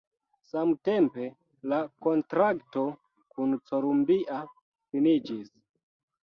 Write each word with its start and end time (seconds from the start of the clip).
Samtempe 0.51 1.27
la 1.73 1.79
kontrakto 2.05 2.87
kun 3.35 3.53
Columbia 3.73 4.41
finiĝis. 4.55 5.55